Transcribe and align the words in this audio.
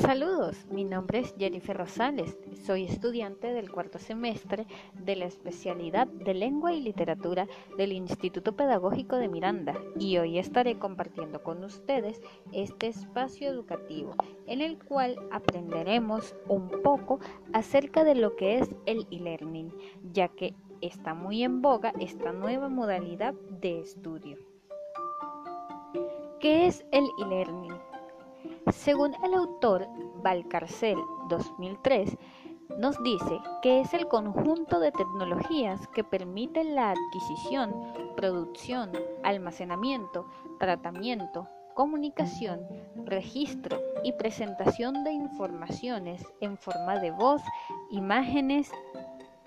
Saludos, 0.00 0.64
mi 0.70 0.84
nombre 0.84 1.18
es 1.18 1.34
Jennifer 1.38 1.76
Rosales, 1.76 2.36
soy 2.64 2.84
estudiante 2.84 3.52
del 3.52 3.70
cuarto 3.70 3.98
semestre 3.98 4.66
de 4.94 5.16
la 5.16 5.26
especialidad 5.26 6.06
de 6.06 6.34
Lengua 6.34 6.72
y 6.72 6.80
Literatura 6.80 7.46
del 7.76 7.92
Instituto 7.92 8.56
Pedagógico 8.56 9.16
de 9.16 9.28
Miranda 9.28 9.78
y 9.98 10.16
hoy 10.16 10.38
estaré 10.38 10.78
compartiendo 10.78 11.42
con 11.42 11.62
ustedes 11.62 12.20
este 12.52 12.88
espacio 12.88 13.48
educativo 13.48 14.14
en 14.46 14.62
el 14.62 14.78
cual 14.78 15.16
aprenderemos 15.30 16.34
un 16.48 16.70
poco 16.82 17.20
acerca 17.52 18.02
de 18.02 18.14
lo 18.14 18.34
que 18.34 18.58
es 18.58 18.70
el 18.86 19.06
e-learning, 19.10 19.72
ya 20.12 20.28
que 20.28 20.54
está 20.80 21.14
muy 21.14 21.42
en 21.42 21.60
boga 21.60 21.92
esta 22.00 22.32
nueva 22.32 22.68
modalidad 22.68 23.34
de 23.60 23.80
estudio. 23.80 24.38
¿Qué 26.40 26.66
es 26.66 26.84
el 26.90 27.04
e-learning? 27.18 27.91
Según 28.70 29.14
el 29.24 29.34
autor 29.34 29.88
Valcarcel 30.22 30.98
2003, 31.28 32.16
nos 32.78 33.02
dice 33.02 33.40
que 33.60 33.80
es 33.80 33.92
el 33.92 34.08
conjunto 34.08 34.78
de 34.78 34.92
tecnologías 34.92 35.88
que 35.88 36.04
permiten 36.04 36.74
la 36.74 36.90
adquisición, 36.90 37.74
producción, 38.16 38.92
almacenamiento, 39.24 40.26
tratamiento, 40.58 41.48
comunicación, 41.74 42.66
registro 43.04 43.80
y 44.04 44.12
presentación 44.12 45.04
de 45.04 45.12
informaciones 45.12 46.24
en 46.40 46.56
forma 46.56 46.98
de 46.98 47.10
voz, 47.10 47.42
imágenes 47.90 48.70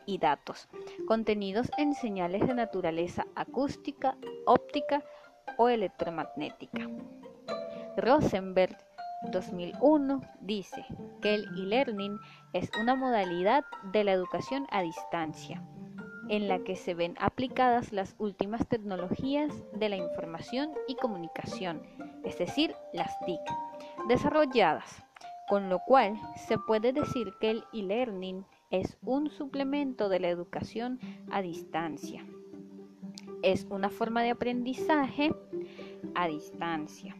y 0.05 0.17
datos, 0.17 0.67
contenidos 1.07 1.71
en 1.77 1.93
señales 1.93 2.45
de 2.45 2.53
naturaleza 2.53 3.25
acústica, 3.35 4.17
óptica 4.45 5.03
o 5.57 5.69
electromagnética. 5.69 6.89
Rosenberg 7.97 8.77
2001 9.31 10.21
dice 10.41 10.85
que 11.21 11.35
el 11.35 11.45
e-learning 11.57 12.19
es 12.53 12.69
una 12.79 12.95
modalidad 12.95 13.63
de 13.91 14.03
la 14.03 14.11
educación 14.11 14.67
a 14.71 14.81
distancia 14.81 15.61
en 16.29 16.47
la 16.47 16.59
que 16.59 16.75
se 16.75 16.93
ven 16.93 17.15
aplicadas 17.19 17.91
las 17.91 18.15
últimas 18.17 18.67
tecnologías 18.67 19.53
de 19.73 19.89
la 19.89 19.97
información 19.97 20.71
y 20.87 20.95
comunicación, 20.95 21.81
es 22.23 22.37
decir, 22.37 22.75
las 22.93 23.19
TIC, 23.25 23.41
desarrolladas, 24.07 25.03
con 25.47 25.69
lo 25.69 25.79
cual 25.79 26.19
se 26.35 26.57
puede 26.57 26.93
decir 26.93 27.33
que 27.39 27.51
el 27.51 27.63
e-learning 27.73 28.45
es 28.71 28.97
un 29.03 29.29
suplemento 29.29 30.09
de 30.09 30.19
la 30.19 30.29
educación 30.29 30.99
a 31.31 31.41
distancia. 31.41 32.25
Es 33.43 33.67
una 33.69 33.89
forma 33.89 34.23
de 34.23 34.31
aprendizaje 34.31 35.31
a 36.15 36.27
distancia. 36.27 37.15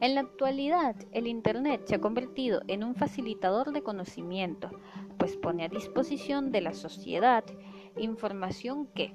En 0.00 0.14
la 0.14 0.20
actualidad, 0.20 0.94
el 1.10 1.26
Internet 1.26 1.82
se 1.86 1.96
ha 1.96 2.00
convertido 2.00 2.62
en 2.68 2.84
un 2.84 2.94
facilitador 2.94 3.72
de 3.72 3.82
conocimiento, 3.82 4.70
pues 5.18 5.36
pone 5.36 5.64
a 5.64 5.68
disposición 5.68 6.52
de 6.52 6.60
la 6.60 6.72
sociedad 6.72 7.44
información 7.96 8.86
que, 8.94 9.12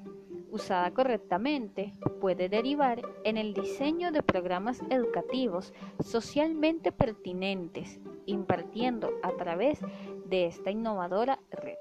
usada 0.52 0.92
correctamente, 0.92 1.94
puede 2.20 2.50
derivar 2.50 3.02
en 3.24 3.38
el 3.38 3.54
diseño 3.54 4.12
de 4.12 4.24
programas 4.24 4.82
educativos 4.90 5.74
socialmente 6.04 6.92
pertinentes, 6.92 8.02
impartiendo 8.26 9.10
a 9.24 9.32
través 9.38 9.80
de 10.26 10.48
esta 10.48 10.70
innovadora 10.70 11.40
red, 11.50 11.78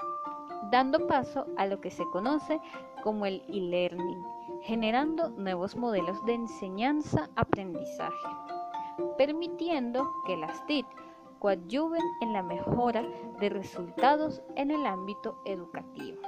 dando 0.71 1.09
paso 1.09 1.49
a 1.57 1.67
lo 1.67 1.81
que 1.81 1.91
se 1.91 2.05
conoce 2.13 2.61
como 3.03 3.27
el 3.27 3.43
e-learning, 3.49 4.23
generando 4.63 5.31
nuevos 5.31 5.75
modelos 5.75 6.25
de 6.25 6.35
enseñanza-aprendizaje 6.35 8.29
permitiendo 9.17 10.11
que 10.27 10.37
las 10.37 10.65
TIC 10.67 10.87
coadyuven 11.39 12.03
en 12.21 12.33
la 12.33 12.43
mejora 12.43 13.05
de 13.41 13.49
resultados 13.49 14.43
en 14.57 14.71
el 14.71 14.87
ámbito 14.87 15.43
educativo. 15.45 16.23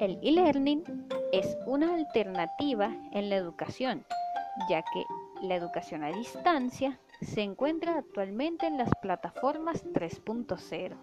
El 0.00 0.18
e-learning 0.22 0.84
es 1.32 1.56
una 1.66 1.94
alternativa 1.94 2.94
en 3.12 3.30
la 3.30 3.36
educación, 3.36 4.04
ya 4.68 4.82
que 4.82 5.04
la 5.42 5.54
educación 5.54 6.02
a 6.02 6.08
distancia 6.08 6.98
se 7.20 7.42
encuentra 7.42 7.98
actualmente 7.98 8.66
en 8.66 8.78
las 8.78 8.90
plataformas 9.02 9.84
3.0, 9.86 10.96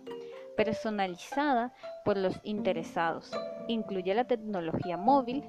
personalizada 0.56 1.74
por 2.03 2.18
los 2.18 2.40
interesados, 2.44 3.31
incluye 3.68 4.13
la 4.13 4.25
tecnología 4.25 4.97
móvil, 4.97 5.44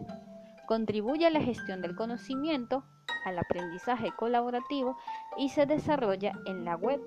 contribuye 0.66 1.26
a 1.26 1.31
la 1.31 1.41
gestión 1.41 1.82
del 1.82 1.94
conocimiento 1.94 2.84
al 3.26 3.38
aprendizaje 3.41 4.12
colaborativo 4.12 4.97
y 5.37 5.48
se 5.50 5.66
desarrolla 5.66 6.32
en 6.47 6.64
la 6.64 6.76
web. 6.76 7.00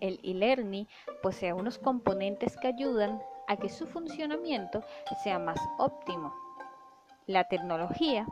El 0.00 0.20
e-learning 0.22 0.86
posee 1.22 1.52
unos 1.52 1.78
componentes 1.78 2.56
que 2.58 2.68
ayudan 2.68 3.20
a 3.48 3.56
que 3.56 3.68
su 3.68 3.86
funcionamiento 3.86 4.82
sea 5.24 5.38
más 5.38 5.58
óptimo. 5.78 6.32
La 7.26 7.44
tecnología 7.44 8.26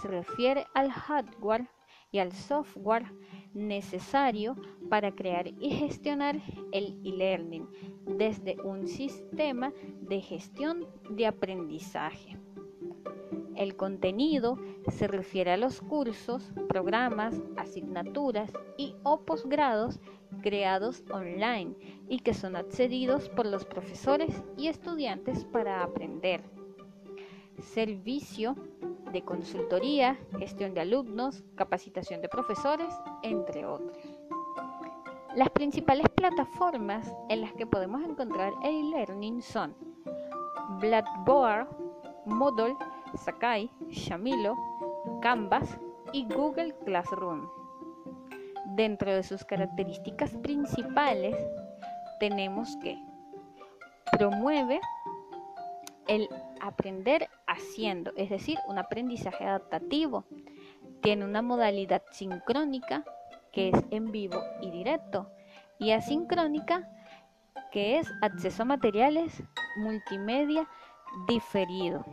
se 0.00 0.08
refiere 0.08 0.66
al 0.74 0.90
hardware 0.90 1.68
y 2.12 2.18
al 2.18 2.32
software 2.32 3.06
necesario 3.54 4.56
para 4.88 5.12
crear 5.12 5.48
y 5.48 5.70
gestionar 5.70 6.36
el 6.72 7.00
e-learning 7.04 7.68
desde 8.06 8.60
un 8.62 8.86
sistema 8.86 9.72
de 10.00 10.20
gestión 10.20 10.86
de 11.10 11.26
aprendizaje. 11.26 12.39
El 13.60 13.76
contenido 13.76 14.58
se 14.90 15.06
refiere 15.06 15.52
a 15.52 15.58
los 15.58 15.82
cursos, 15.82 16.50
programas, 16.66 17.42
asignaturas 17.58 18.50
y 18.78 18.94
o 19.02 19.20
posgrados 19.20 20.00
creados 20.40 21.04
online 21.12 21.74
y 22.08 22.20
que 22.20 22.32
son 22.32 22.56
accedidos 22.56 23.28
por 23.28 23.44
los 23.44 23.66
profesores 23.66 24.42
y 24.56 24.68
estudiantes 24.68 25.44
para 25.44 25.82
aprender. 25.82 26.42
Servicio 27.58 28.56
de 29.12 29.22
consultoría, 29.26 30.18
gestión 30.38 30.72
de 30.72 30.80
alumnos, 30.80 31.44
capacitación 31.54 32.22
de 32.22 32.30
profesores, 32.30 32.94
entre 33.22 33.66
otros. 33.66 33.98
Las 35.36 35.50
principales 35.50 36.08
plataformas 36.08 37.14
en 37.28 37.42
las 37.42 37.52
que 37.52 37.66
podemos 37.66 38.02
encontrar 38.04 38.54
e-learning 38.62 39.42
son 39.42 39.76
Blackboard, 40.80 41.68
Moodle, 42.24 42.74
Sakai, 43.16 43.70
Shamilo, 43.88 44.56
Canvas 45.20 45.78
y 46.12 46.26
Google 46.26 46.74
Classroom. 46.84 47.48
Dentro 48.76 49.12
de 49.12 49.22
sus 49.22 49.44
características 49.44 50.30
principales 50.42 51.36
tenemos 52.18 52.76
que 52.82 52.96
promueve 54.12 54.80
el 56.06 56.28
aprender 56.60 57.28
haciendo, 57.46 58.12
es 58.16 58.30
decir, 58.30 58.58
un 58.68 58.78
aprendizaje 58.78 59.44
adaptativo. 59.44 60.24
Tiene 61.02 61.24
una 61.24 61.42
modalidad 61.42 62.02
sincrónica 62.10 63.04
que 63.52 63.70
es 63.70 63.84
en 63.90 64.12
vivo 64.12 64.42
y 64.60 64.70
directo 64.70 65.30
y 65.78 65.92
asincrónica 65.92 66.88
que 67.72 67.98
es 67.98 68.12
acceso 68.20 68.62
a 68.62 68.66
materiales 68.66 69.42
multimedia 69.76 70.68
diferido 71.26 72.04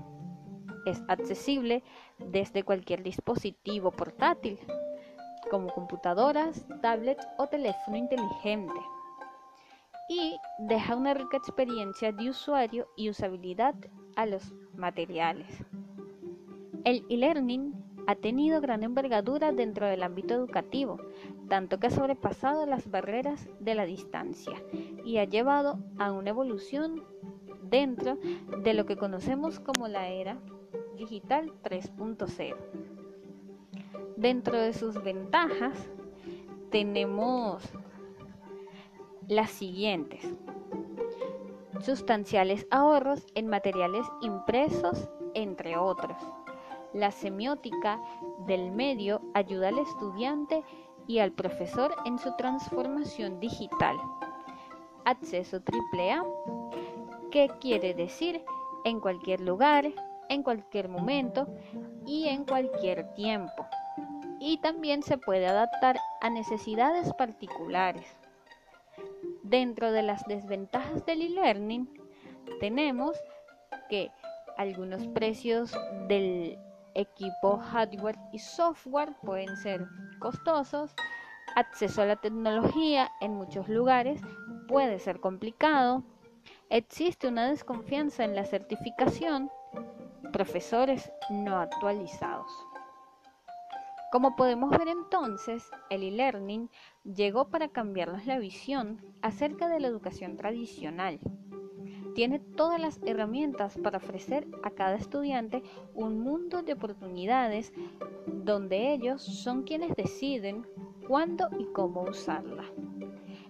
es 0.90 1.02
accesible 1.08 1.84
desde 2.18 2.64
cualquier 2.64 3.04
dispositivo 3.04 3.92
portátil, 3.92 4.60
como 5.50 5.68
computadoras, 5.68 6.66
tablets 6.82 7.28
o 7.38 7.48
teléfono 7.48 7.98
inteligente. 7.98 8.80
Y 10.10 10.38
deja 10.60 10.96
una 10.96 11.14
rica 11.14 11.38
experiencia 11.38 12.12
de 12.12 12.30
usuario 12.30 12.88
y 12.96 13.10
usabilidad 13.10 13.76
a 14.16 14.26
los 14.26 14.54
materiales. 14.74 15.48
El 16.86 17.06
e-learning 17.10 17.74
ha 18.08 18.16
tenido 18.16 18.62
gran 18.62 18.84
envergadura 18.84 19.52
dentro 19.52 19.86
del 19.86 20.02
ámbito 20.02 20.34
educativo, 20.34 20.98
tanto 21.50 21.78
que 21.78 21.88
ha 21.88 21.92
sobrepasado 21.92 22.66
las 22.66 22.90
barreras 22.90 23.50
de 23.60 23.76
la 23.76 23.86
distancia 23.86 24.54
y 25.04 25.18
ha 25.18 25.26
llevado 25.26 25.80
a 26.00 26.14
una 26.14 26.30
evolución 26.30 27.04
dentro 27.64 28.18
de 28.64 28.74
lo 28.74 28.86
que 28.86 28.96
conocemos 28.96 29.60
como 29.60 29.90
la 29.90 30.08
era 30.08 30.40
digital 30.98 31.54
3.0. 31.64 32.56
Dentro 34.18 34.58
de 34.58 34.74
sus 34.74 35.02
ventajas 35.04 35.90
tenemos 36.72 37.64
las 39.28 39.52
siguientes. 39.52 40.26
Sustanciales 41.82 42.66
ahorros 42.72 43.26
en 43.36 43.48
materiales 43.48 44.06
impresos, 44.22 45.08
entre 45.36 45.78
otros. 45.78 46.18
La 46.94 47.12
semiótica 47.12 48.02
del 48.48 48.72
medio 48.72 49.22
ayuda 49.36 49.68
al 49.68 49.78
estudiante 49.78 50.64
y 51.06 51.20
al 51.20 51.32
profesor 51.32 51.94
en 52.06 52.18
su 52.18 52.36
transformación 52.38 53.40
digital. 53.40 53.96
Acceso 55.06 55.58
AAA, 55.58 56.26
¿qué 57.32 57.50
quiere 57.62 57.94
decir? 57.94 58.44
En 58.84 59.00
cualquier 59.00 59.42
lugar, 59.42 59.94
en 60.30 60.44
cualquier 60.44 60.90
momento 60.90 61.48
y 62.06 62.28
en 62.28 62.46
cualquier 62.46 63.14
tiempo. 63.14 63.66
y 64.40 64.58
también 64.60 65.02
se 65.02 65.18
puede 65.18 65.48
adaptar 65.48 65.98
a 66.22 66.30
necesidades 66.30 67.12
particulares. 67.14 68.06
Dentro 69.42 69.92
de 69.92 70.04
las 70.04 70.24
desventajas 70.28 71.04
del 71.08 71.24
e-learning 71.24 71.90
tenemos 72.60 73.18
que 73.90 74.12
algunos 74.56 75.08
precios 75.08 75.76
del 76.08 76.60
equipo 76.94 77.58
hardware 77.58 78.18
y 78.32 78.38
software 78.38 79.14
pueden 79.24 79.58
ser 79.58 79.88
costosos, 80.20 80.94
acceso 81.56 82.04
a 82.04 82.06
la 82.06 82.16
tecnología 82.18 83.10
en 83.22 83.34
muchos 83.34 83.68
lugares 83.70 84.22
puede 84.68 85.00
ser 85.00 85.20
complicado, 85.20 86.04
existe 86.70 87.28
una 87.28 87.50
desconfianza 87.50 88.24
en 88.24 88.36
la 88.36 88.46
certificación, 88.46 89.50
profesores 90.32 91.12
no 91.30 91.58
actualizados. 91.58 92.52
Como 94.12 94.36
podemos 94.38 94.70
ver 94.72 94.88
entonces, 94.88 95.70
el 95.90 96.02
e-learning 96.02 96.70
llegó 97.04 97.50
para 97.50 97.68
cambiarnos 97.68 98.26
la 98.26 98.40
visión 98.40 99.02
acerca 99.22 99.68
de 99.68 99.82
la 99.82 99.88
educación 99.88 100.38
tradicional. 100.38 101.20
Tiene 102.16 102.40
todas 102.40 102.80
las 102.80 103.00
herramientas 103.06 103.78
para 103.78 103.98
ofrecer 103.98 104.48
a 104.64 104.72
cada 104.72 104.96
estudiante 104.96 105.62
un 105.94 106.22
mundo 106.22 106.64
de 106.64 106.74
oportunidades 106.74 107.74
donde 108.26 108.94
ellos 108.94 109.22
son 109.22 109.64
quienes 109.64 109.94
deciden 109.96 110.66
cuándo 111.08 111.50
y 111.60 111.66
cómo 111.74 112.04
usarla. 112.04 112.64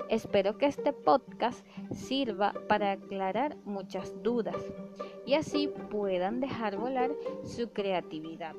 Espero 0.09 0.57
que 0.57 0.67
este 0.67 0.93
podcast 0.93 1.65
sirva 1.91 2.53
para 2.69 2.93
aclarar 2.93 3.57
muchas 3.65 4.13
dudas 4.23 4.55
y 5.25 5.33
así 5.33 5.67
puedan 5.89 6.39
dejar 6.39 6.77
volar 6.77 7.11
su 7.43 7.71
creatividad. 7.73 8.55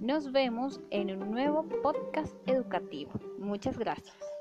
Nos 0.00 0.30
vemos 0.32 0.80
en 0.90 1.10
un 1.10 1.30
nuevo 1.30 1.66
podcast 1.82 2.36
educativo. 2.46 3.12
Muchas 3.38 3.78
gracias. 3.78 4.35